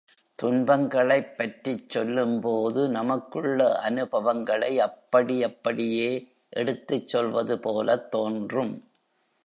[0.39, 6.09] துன்பங்களைப் பற்றிச் சொல்லும்போது நமக்குள்ள அனுபவங்களை அப்படி அப்படியே
[6.49, 8.73] எடுத்துச் சொல்வதுபோலத் தோன்றும்.